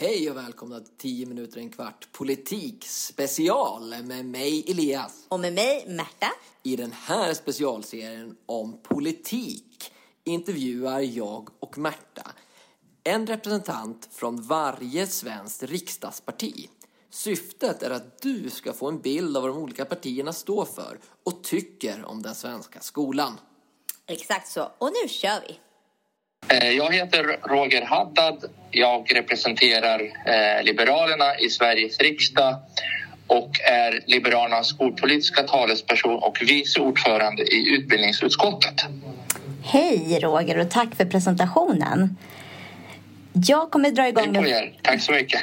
[0.00, 5.26] Hej och välkomna till 10 minuter en kvart politik special med mig Elias.
[5.28, 6.26] Och med mig Märta.
[6.62, 9.92] I den här specialserien om politik
[10.24, 12.32] intervjuar jag och Märta
[13.04, 16.68] en representant från varje svenskt riksdagsparti.
[17.10, 20.98] Syftet är att du ska få en bild av vad de olika partierna står för
[21.24, 23.40] och tycker om den svenska skolan.
[24.06, 24.72] Exakt så.
[24.78, 25.58] Och nu kör vi.
[26.56, 28.50] Eh, jag heter Roger Haddad.
[28.70, 32.56] Jag representerar eh, Liberalerna i Sveriges riksdag
[33.26, 38.74] och är Liberalernas skolpolitiska talesperson och vice ordförande i utbildningsutskottet.
[39.64, 42.16] Hej Roger och tack för presentationen.
[43.32, 44.70] Jag kommer dra igång med...
[44.82, 45.40] Tack så mycket.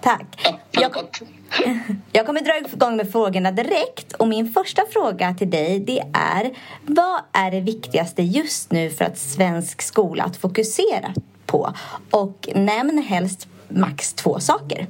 [0.00, 0.48] Tack.
[0.70, 0.92] Jag,
[2.12, 4.12] jag kommer dra igång med frågorna direkt.
[4.12, 6.50] Och min första fråga till dig det är
[6.82, 11.14] vad är det viktigaste just nu för att svensk skola att fokusera
[11.48, 11.72] på?
[12.10, 14.86] Och nämn helst max två saker.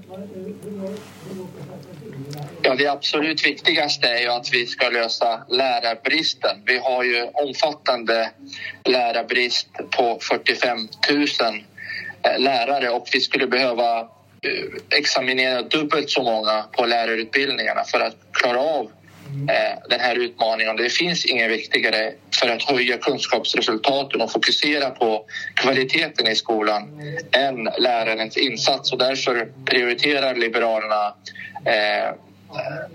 [2.63, 6.63] Ja, det absolut viktigaste är ju att vi ska lösa lärarbristen.
[6.67, 8.31] Vi har ju omfattande
[8.85, 10.79] lärarbrist på 45
[11.11, 11.27] 000
[12.23, 18.17] eh, lärare och vi skulle behöva eh, examinera dubbelt så många på lärarutbildningarna för att
[18.33, 18.91] klara av
[19.49, 20.77] Eh, den här utmaningen.
[20.77, 27.01] Det finns inget viktigare för att höja kunskapsresultaten och fokusera på kvaliteten i skolan
[27.33, 31.15] än lärarens insats och därför prioriterar Liberalerna
[31.65, 32.15] eh,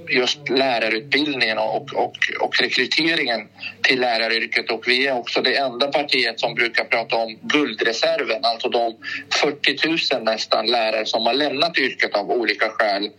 [0.09, 3.47] just lärarutbildningen och, och, och rekryteringen
[3.81, 8.69] till läraryrket och vi är också det enda partiet som brukar prata om guldreserven, alltså
[8.69, 8.95] de
[9.41, 13.09] 40 000 nästan lärare som har lämnat yrket av olika skäl.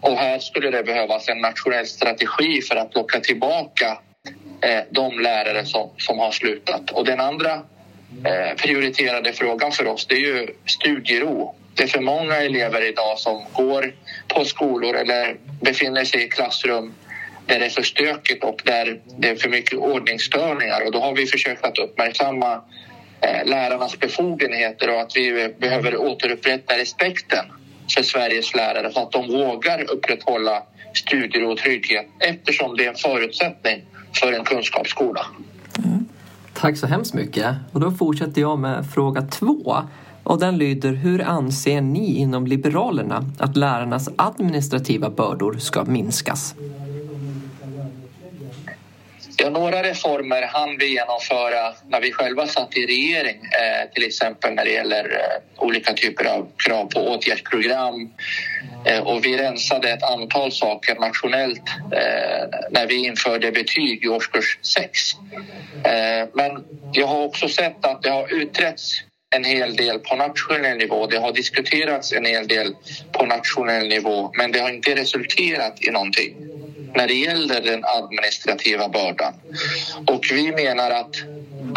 [0.00, 3.98] Och här skulle det behövas en nationell strategi för att locka tillbaka
[4.60, 6.90] eh, de lärare som, som har slutat.
[6.90, 7.52] Och den andra
[8.24, 13.18] eh, prioriterade frågan för oss det är ju studiero det är för många elever idag
[13.18, 13.94] som går
[14.28, 16.94] på skolor eller befinner sig i klassrum
[17.46, 20.86] där det är för stökigt och där det är för mycket ordningsstörningar.
[20.86, 22.52] Och då har vi försökt att uppmärksamma
[23.20, 27.44] eh, lärarnas befogenheter och att vi behöver återupprätta respekten
[27.94, 30.62] för Sveriges lärare så att de vågar upprätthålla
[30.94, 33.84] studier och trygghet eftersom det är en förutsättning
[34.20, 35.26] för en kunskapsskola.
[35.84, 36.08] Mm.
[36.54, 37.56] Tack så hemskt mycket.
[37.72, 39.76] Och då fortsätter jag med fråga två.
[40.28, 46.54] Och den lyder, hur anser ni inom Liberalerna att lärarnas administrativa bördor ska minskas?
[49.36, 53.36] Ja, några reformer hann vi genomföra när vi själva satt i regering.
[53.36, 58.12] Eh, till exempel när det gäller eh, olika typer av krav på åtgärdsprogram.
[58.84, 64.58] Eh, och vi rensade ett antal saker nationellt eh, när vi införde betyg i årskurs
[64.62, 64.90] 6.
[65.84, 70.78] Eh, men jag har också sett att det har utretts en hel del på nationell
[70.78, 71.06] nivå.
[71.06, 72.74] Det har diskuterats en hel del
[73.12, 76.36] på nationell nivå men det har inte resulterat i någonting
[76.94, 79.34] när det gäller den administrativa bördan.
[80.06, 81.16] Och vi menar att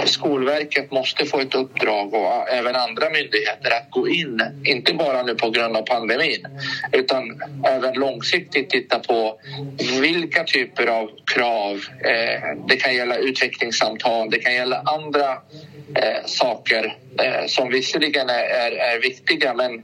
[0.06, 5.36] Skolverket måste få ett uppdrag och även andra myndigheter att gå in, inte bara nu
[5.36, 6.48] på grund av pandemin
[6.92, 9.40] utan även långsiktigt titta på
[10.02, 11.82] vilka typer av krav.
[12.04, 15.32] Eh, det kan gälla utvecklingssamtal, det kan gälla andra
[15.96, 19.84] eh, saker eh, som visserligen är, är, viktiga men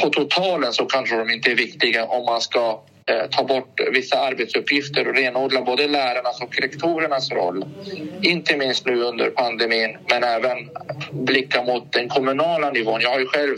[0.00, 4.20] på totalen så kanske de inte är viktiga om man ska Eh, ta bort vissa
[4.20, 7.64] arbetsuppgifter och renodla både lärarnas och rektorernas roll.
[8.22, 10.70] Inte minst nu under pandemin, men även
[11.12, 13.00] blicka mot den kommunala nivån.
[13.00, 13.56] Jag har ju själv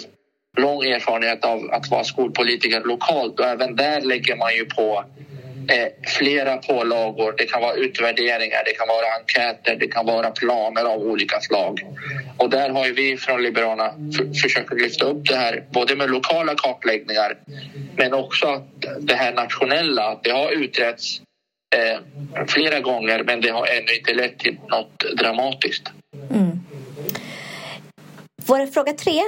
[0.57, 5.05] lång erfarenhet av att vara skolpolitiker lokalt och även där lägger man ju på
[5.69, 7.35] eh, flera pålagor.
[7.39, 11.81] Det kan vara utvärderingar, det kan vara enkäter, det kan vara planer av olika slag.
[12.37, 13.95] Och där har ju vi från Liberalerna
[14.43, 17.39] försökt lyfta upp det här både med lokala kartläggningar
[17.97, 21.21] men också att det här nationella, det har utretts
[21.77, 22.01] eh,
[22.47, 25.89] flera gånger men det har ännu inte lett till något dramatiskt.
[26.31, 26.61] Mm.
[28.47, 29.21] Vår fråga tre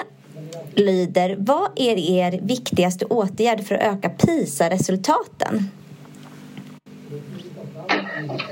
[0.75, 5.71] lyder, vad är er viktigaste åtgärd för att öka PISA-resultaten?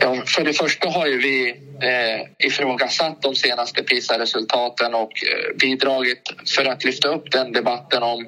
[0.01, 1.51] Ja, för det första har ju vi
[1.83, 8.27] eh, ifrågasatt de senaste PISA-resultaten och eh, bidragit för att lyfta upp den debatten om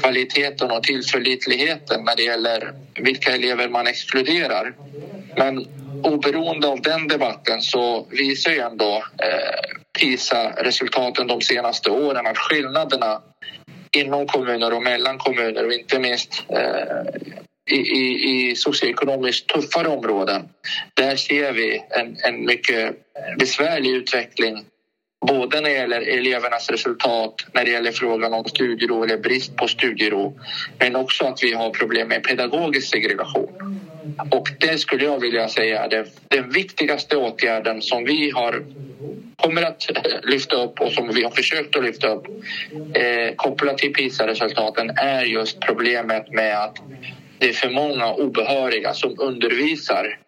[0.00, 4.74] kvaliteten och tillförlitligheten när det gäller vilka elever man exkluderar.
[5.36, 5.66] Men
[6.02, 13.22] oberoende av den debatten så visar ju ändå eh, PISA-resultaten de senaste åren att skillnaderna
[13.96, 20.48] inom kommuner och mellan kommuner och inte minst eh, i, i, i socioekonomiskt tuffare områden.
[20.94, 22.96] Där ser vi en, en mycket
[23.38, 24.64] besvärlig utveckling
[25.26, 29.68] Både när det gäller elevernas resultat, när det gäller frågan om studiero eller brist på
[29.68, 30.38] studiero.
[30.78, 33.80] Men också att vi har problem med pedagogisk segregation.
[34.30, 38.64] Och det skulle jag vilja säga är den viktigaste åtgärden som vi har
[39.36, 39.86] kommer att
[40.22, 42.26] lyfta upp och som vi har försökt att lyfta upp
[42.94, 46.76] eh, kopplat till PISA-resultaten är just problemet med att
[47.42, 50.18] det är för många obehöriga som undervisar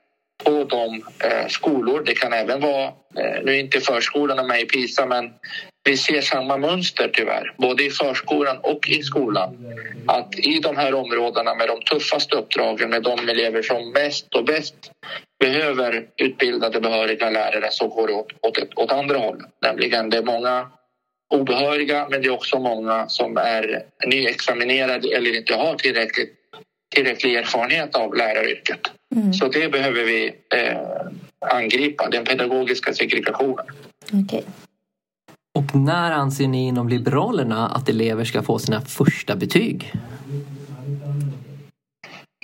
[0.45, 2.03] på de eh, skolor.
[2.07, 5.31] Det kan även vara, eh, nu är inte förskolorna med i PISA men
[5.85, 9.57] vi ser samma mönster tyvärr, både i förskolan och i skolan.
[10.07, 14.45] Att i de här områdena med de tuffaste uppdragen, med de elever som mest och
[14.45, 14.75] bäst
[15.41, 19.47] behöver utbildade behöriga lärare så går det åt, åt, åt andra hållet.
[19.63, 20.71] Nämligen det är många
[21.35, 26.33] obehöriga men det är också många som är nyexaminerade eller inte har tillräckligt,
[26.95, 28.81] tillräcklig erfarenhet av läraryrket.
[29.17, 29.33] Mm.
[29.33, 30.79] Så det behöver vi eh,
[31.55, 33.67] angripa, den pedagogiska segregationen.
[34.25, 34.43] Okay.
[35.59, 39.93] Och när anser ni inom Liberalerna att elever ska få sina första betyg?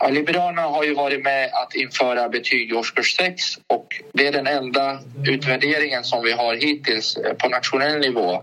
[0.02, 4.32] Ja, Liberalerna har ju varit med att införa betyg i årskurs 6 och det är
[4.32, 8.42] den enda utvärderingen som vi har hittills eh, på nationell nivå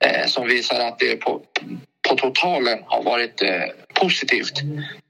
[0.00, 1.40] eh, som visar att det på,
[2.08, 3.62] på totalen har varit eh,
[4.00, 4.62] positivt.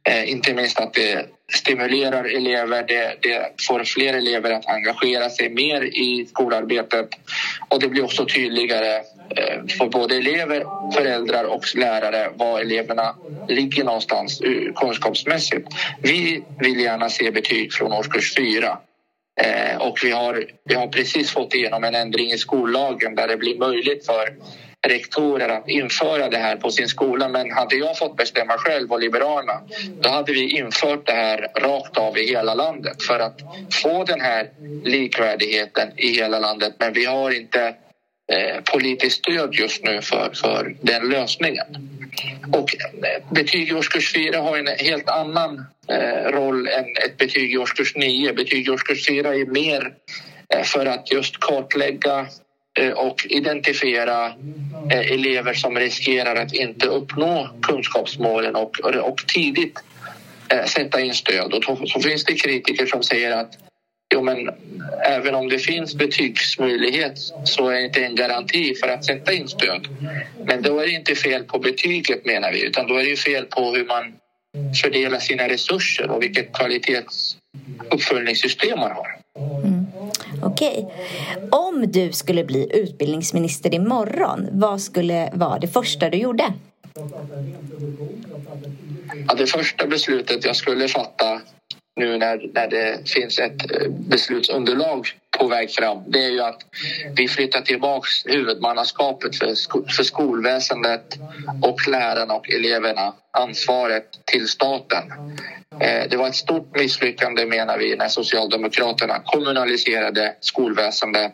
[0.09, 5.49] Eh, inte minst att det stimulerar elever, det, det, får fler elever att engagera sig
[5.49, 7.09] mer i skolarbetet
[7.69, 8.97] och det blir också tydligare
[9.37, 10.65] eh, för både elever,
[10.95, 13.15] föräldrar och lärare var eleverna
[13.49, 15.69] ligger någonstans eh, kunskapsmässigt.
[16.03, 18.79] Vi vill gärna se betyg från årskurs 4
[19.41, 23.37] eh, och vi har, vi har precis fått igenom en ändring i skollagen där det
[23.37, 24.35] blir möjligt för
[24.89, 27.29] rektorer att införa det här på sin skola.
[27.29, 29.61] Men hade jag fått bestämma själv och Liberalerna
[30.01, 33.41] då hade vi infört det här rakt av i hela landet för att
[33.83, 34.51] få den här
[34.85, 36.75] likvärdigheten i hela landet.
[36.79, 37.75] Men vi har inte
[38.33, 41.67] eh, politiskt stöd just nu för, för den lösningen.
[42.53, 47.53] Och eh, betyg i årskurs 4 har en helt annan eh, roll än ett betyg
[47.53, 48.33] i årskurs 9.
[48.33, 49.93] Betyg i årskurs 4 är mer
[50.55, 52.27] eh, för att just kartlägga
[52.79, 54.27] Eh, och identifiera
[54.91, 59.79] eh, elever som riskerar att inte uppnå kunskapsmålen och, och tidigt
[60.49, 61.55] eh, sätta in stöd.
[61.55, 63.59] Och så finns det kritiker som säger att
[64.15, 64.51] jo, men
[65.03, 69.49] även om det finns betygsmöjlighet så är det inte en garanti för att sätta in
[69.49, 69.89] stöd.
[70.45, 73.45] Men då är det inte fel på betyget menar vi utan då är det fel
[73.45, 74.15] på hur man
[74.83, 79.17] fördelar sina resurser och vilket kvalitetsuppföljningssystem man har.
[79.65, 79.78] Mm.
[80.43, 80.87] Okej.
[81.51, 86.45] Om du skulle bli utbildningsminister imorgon, vad skulle vara det första du gjorde?
[89.29, 91.41] Ja, det första beslutet jag skulle fatta
[91.97, 95.09] nu när, när det finns ett eh, beslutsunderlag
[95.39, 96.61] på väg fram det är ju att
[97.17, 101.19] vi flyttar tillbaks huvudmannaskapet för, sko för skolväsendet
[101.63, 105.13] och lärarna och eleverna ansvaret till staten.
[105.81, 111.33] Eh, det var ett stort misslyckande menar vi när Socialdemokraterna kommunaliserade skolväsendet.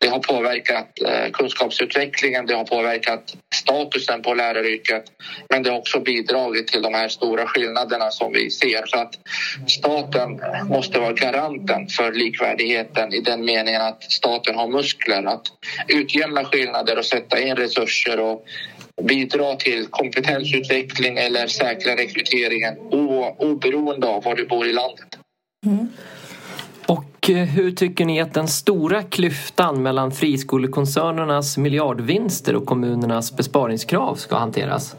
[0.00, 5.04] Det har påverkat eh, kunskapsutvecklingen, det har påverkat statusen på läraryrket
[5.48, 8.86] men det har också bidragit till de här stora skillnaderna som vi ser.
[8.86, 9.14] Så att
[9.66, 15.46] staten måste vara garanten för likvärdigheten i den meningen att staten har muskler att
[15.88, 18.44] utjämna skillnader och sätta in resurser och
[19.02, 22.78] bidra till kompetensutveckling eller säkra rekryteringen
[23.38, 25.18] oberoende av var du bor i landet.
[25.66, 25.88] Mm.
[27.34, 34.96] Hur tycker ni att den stora klyftan mellan friskolekoncernernas miljardvinster och kommunernas besparingskrav ska hanteras?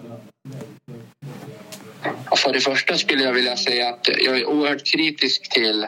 [2.25, 5.83] Alltså, för det första skulle jag vilja säga att jag är oerhört kritisk till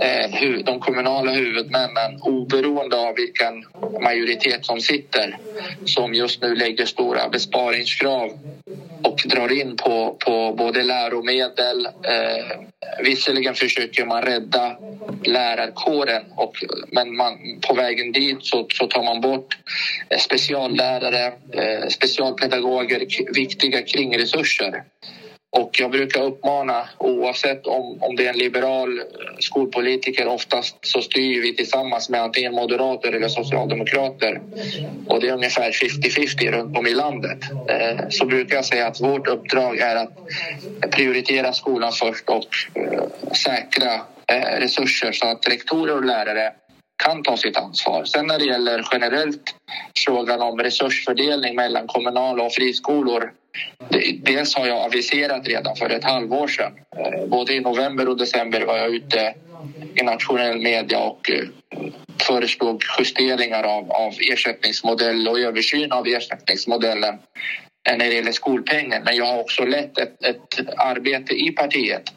[0.00, 3.64] eh, de kommunala huvudmännen oberoende av vilken
[4.02, 5.38] majoritet som sitter
[5.84, 8.30] som just nu lägger stora besparingskrav
[9.04, 11.86] och drar in på, på både läromedel.
[11.86, 12.60] Eh,
[13.04, 14.76] visserligen försöker man rädda
[15.24, 16.54] lärarkåren och,
[16.88, 17.32] men man,
[17.68, 19.58] på vägen dit så, så tar man bort
[20.08, 24.82] eh, speciallärare, eh, specialpedagoger, viktiga kringresurser.
[25.56, 29.04] Och jag brukar uppmana, oavsett om, om det är en liberal eh,
[29.38, 34.40] skolpolitiker, oftast så styr vi tillsammans med antingen moderater eller socialdemokrater.
[35.06, 37.38] Och det är ungefär 50-50 runt om i landet.
[37.68, 40.12] Eh, så brukar jag säga att vårt uppdrag är att
[40.90, 43.94] prioritera skolan först och eh, säkra
[44.26, 46.52] eh, resurser så att rektorer och lärare
[47.04, 48.04] kan ta sitt ansvar.
[48.04, 49.54] Sen när det gäller generellt
[50.06, 53.32] frågan om resursfördelning mellan kommunala och friskolor
[54.22, 56.72] Dels har jag aviserat redan för ett halvår sedan.
[56.96, 59.34] Eh, både i november och december var jag ute
[59.94, 61.44] i nationell media och eh,
[62.20, 67.14] föreslog justeringar av, av ersättningsmodell och översyn av ersättningsmodellen
[67.88, 69.02] eh, när det gäller skolpengen.
[69.04, 72.12] Men jag har också lett ett, ett arbete i partiet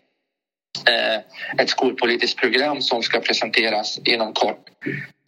[0.88, 1.20] Eh,
[1.58, 4.70] ett skolpolitiskt program som ska presenteras inom kort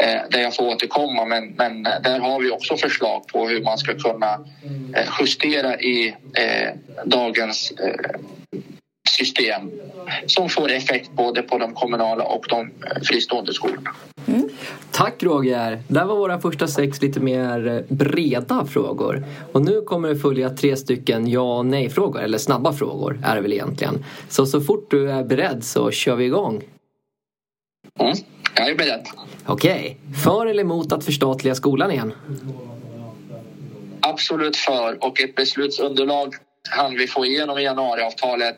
[0.03, 1.25] eh, där jag får återkomma.
[1.25, 4.33] Men, men där har vi också förslag på hur man ska kunna
[4.95, 6.15] eh, justera i
[7.05, 7.73] dagens
[9.09, 9.71] system
[10.25, 12.71] som får effekt både på de kommunala och de
[13.03, 13.95] fristående skolorna.
[14.27, 14.48] Mm.
[14.91, 15.83] Tack Roger!
[15.87, 19.23] Det var våra första sex lite mer breda frågor.
[19.51, 23.41] Och nu kommer det följa tre stycken ja och nej-frågor, eller snabba frågor är det
[23.41, 24.05] väl egentligen.
[24.29, 26.63] Så så fort du är beredd så kör vi igång.
[27.99, 28.13] Mm,
[28.55, 29.05] jag är beredd.
[29.45, 29.97] Okej.
[30.23, 32.13] För eller emot att förstatliga skolan igen?
[34.01, 36.35] Absolut för och ett beslutsunderlag
[36.69, 38.57] han vi få igenom i januariavtalet.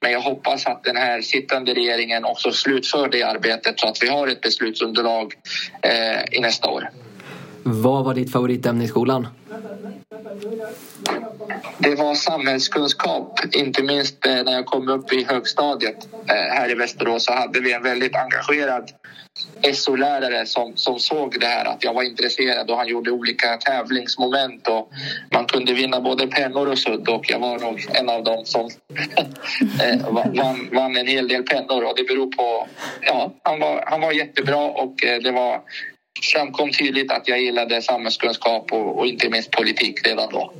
[0.00, 4.08] Men jag hoppas att den här sittande regeringen också slutför det arbetet så att vi
[4.08, 5.34] har ett beslutsunderlag
[5.82, 6.90] eh, i nästa år.
[7.62, 9.28] Vad var ditt favoritämne i skolan?
[11.78, 16.74] Det var samhällskunskap, inte minst eh, när jag kom upp i högstadiet eh, här i
[16.74, 18.90] Västerås så hade vi en väldigt engagerad
[19.74, 24.68] SO-lärare som, som såg det här att jag var intresserad och han gjorde olika tävlingsmoment
[24.68, 24.90] och
[25.32, 28.64] man kunde vinna både pennor och sudd och jag var nog en av dem som
[29.82, 32.68] eh, vann, vann en hel del pennor och det beror på,
[33.00, 35.60] ja, han var, han var jättebra och eh, det var
[36.32, 40.52] framkom tydligt att jag gillade samhällskunskap och, och inte minst politik redan då.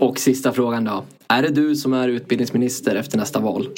[0.00, 1.04] Och sista frågan då.
[1.28, 3.68] Är det du som är utbildningsminister efter nästa val?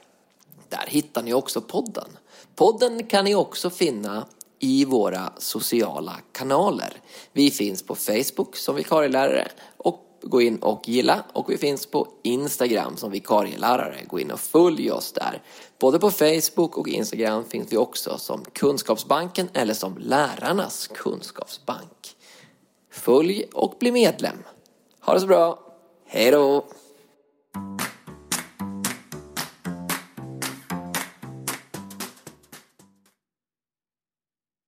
[0.69, 2.09] Där hittar ni också podden.
[2.55, 4.25] Podden kan ni också finna
[4.59, 6.93] i våra sociala kanaler.
[7.31, 9.47] Vi finns på Facebook som vikarielärare
[9.77, 13.97] och gå in och gilla och vi finns på Instagram som vikarielärare.
[14.07, 15.41] Gå in och följ oss där.
[15.79, 22.15] Både på Facebook och Instagram finns vi också som Kunskapsbanken eller som Lärarnas kunskapsbank.
[22.91, 24.37] Följ och bli medlem.
[24.99, 25.59] Ha det så bra.
[26.05, 26.65] Hej då!